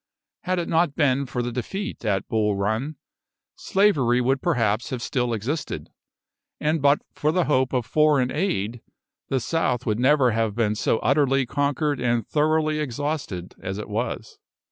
[0.45, 2.95] Had it not been for the defeat at Bull Run,
[3.55, 5.91] slavery would perhaps have still existed;
[6.59, 8.81] and but for the hope of foreign aid,
[9.29, 14.39] the South would never have been so utterly conquered and thoroughly exhausted as it was.